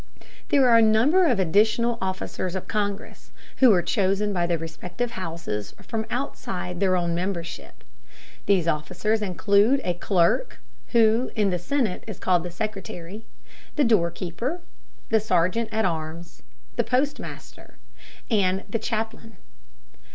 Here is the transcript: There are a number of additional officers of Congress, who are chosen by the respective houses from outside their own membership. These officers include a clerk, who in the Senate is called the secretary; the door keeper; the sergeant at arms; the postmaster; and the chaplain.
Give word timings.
There 0.49 0.67
are 0.67 0.79
a 0.79 0.81
number 0.81 1.27
of 1.27 1.39
additional 1.39 1.99
officers 2.01 2.55
of 2.55 2.67
Congress, 2.67 3.29
who 3.57 3.71
are 3.71 3.83
chosen 3.83 4.33
by 4.33 4.47
the 4.47 4.57
respective 4.57 5.11
houses 5.11 5.75
from 5.79 6.07
outside 6.09 6.79
their 6.79 6.95
own 6.95 7.13
membership. 7.13 7.83
These 8.47 8.67
officers 8.67 9.21
include 9.21 9.79
a 9.83 9.93
clerk, 9.93 10.59
who 10.87 11.29
in 11.35 11.51
the 11.51 11.59
Senate 11.59 12.03
is 12.07 12.17
called 12.17 12.41
the 12.41 12.49
secretary; 12.49 13.27
the 13.75 13.83
door 13.83 14.09
keeper; 14.09 14.61
the 15.09 15.19
sergeant 15.19 15.69
at 15.71 15.85
arms; 15.85 16.41
the 16.77 16.83
postmaster; 16.83 17.77
and 18.27 18.63
the 18.67 18.79
chaplain. 18.79 19.37